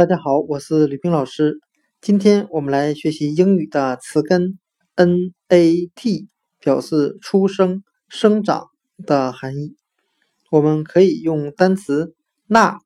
[0.00, 1.60] 大家好，我是吕冰老师。
[2.00, 4.58] 今天我们来学习英语的词根
[4.94, 6.26] “n-a-t”，
[6.58, 8.68] 表示出生、生长
[9.04, 9.76] 的含义。
[10.50, 12.14] 我们可以用单词
[12.48, 12.82] “nut”（n-u-t）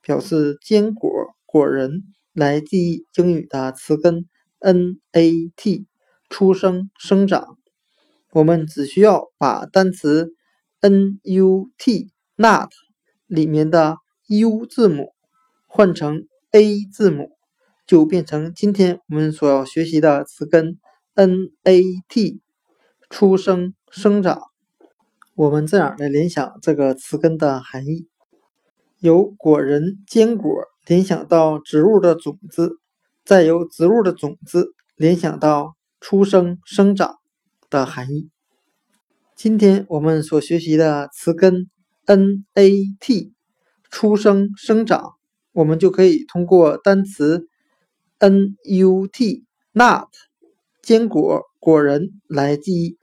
[0.00, 1.10] 表示坚果、
[1.44, 2.02] 果仁
[2.32, 4.24] 来记忆英语的词根
[4.60, 5.84] “n-a-t”，
[6.30, 7.58] 出生、生长。
[8.32, 10.30] 我们只需要把单词
[10.80, 12.70] “n-u-t”（nut）
[13.26, 13.98] 里面的
[14.28, 15.12] U 字母
[15.68, 17.30] 换成 A 字母，
[17.86, 20.80] 就变成今天我们所要学习的词根
[21.14, 22.40] N-A-T，
[23.08, 24.42] 出生、生长。
[25.36, 28.08] 我们这样来联想这个词根的含义：
[28.98, 30.50] 由果仁、坚果
[30.86, 32.80] 联想到植物的种子，
[33.24, 37.14] 再由植物的种子联想到出生、生长
[37.70, 38.28] 的含义。
[39.36, 41.70] 今天我们所学习的词根
[42.06, 43.35] N-A-T。
[43.96, 45.14] 出生、生长，
[45.52, 47.48] 我们就可以通过单词
[48.18, 50.08] nut（nut）
[50.82, 52.98] 坚果、果仁来记忆。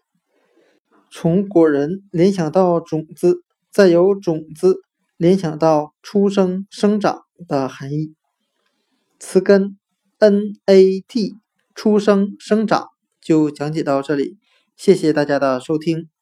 [1.09, 3.41] 从果仁联想到种子，
[3.72, 4.81] 再由种子
[5.17, 8.13] 联想到出生、生长的含义。
[9.17, 9.80] 词根
[10.19, 11.35] nat
[11.73, 14.38] 出生、生长就讲解到这里，
[14.78, 16.12] 谢谢大家的收听。